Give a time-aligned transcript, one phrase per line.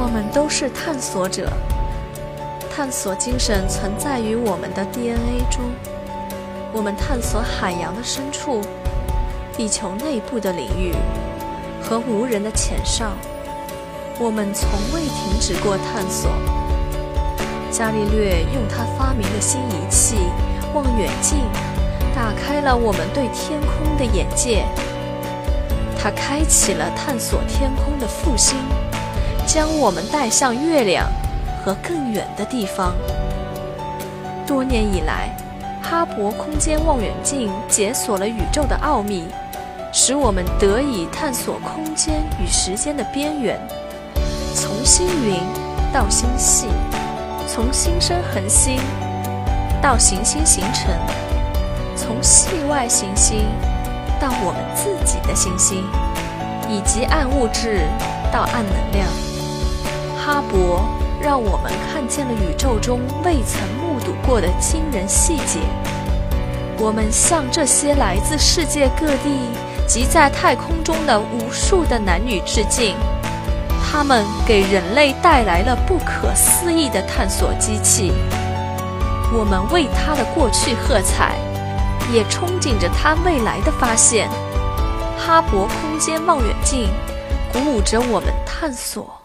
[0.00, 1.52] 我们都是探索者，
[2.70, 5.64] 探索精神存在于我们的 DNA 中。
[6.72, 8.60] 我们探索海洋的深处、
[9.56, 10.94] 地球内部的领域
[11.82, 13.16] 和无人的浅上。
[14.20, 16.30] 我们从未停止过探索。
[17.72, 20.14] 伽利略用他发明的新仪器——
[20.74, 21.38] 望远镜，
[22.14, 24.64] 打开了我们对天空的眼界。
[25.98, 28.56] 他开启了探索天空的复兴，
[29.48, 31.10] 将我们带向月亮
[31.64, 32.92] 和更远的地方。
[34.46, 35.34] 多年以来，
[35.82, 39.24] 哈勃空间望远镜解锁了宇宙的奥秘，
[39.90, 43.58] 使我们得以探索空间与时间的边缘，
[44.54, 45.40] 从星云
[45.94, 46.66] 到星系，
[47.48, 48.78] 从新生恒星
[49.80, 50.94] 到行星形成，
[51.96, 53.46] 从系外行星。
[54.20, 55.84] 到我们自己的行星，
[56.68, 57.82] 以及暗物质
[58.32, 59.06] 到暗能量，
[60.28, 60.82] 哈勃
[61.22, 65.58] 让我们看见了宇宙中未曾目睹过的惊人细节。
[66.76, 69.48] 我们向这些来自世界各地
[69.86, 72.94] 及在太空中的无数的男女致敬，
[73.82, 78.12] 他们给人类带来了不可思议的探索机器。
[79.32, 81.36] 我们为他的过去喝彩。
[82.10, 84.30] 也憧憬着他未来的发现。
[85.18, 86.88] 哈勃空间望远镜
[87.52, 89.17] 鼓舞着我们探索。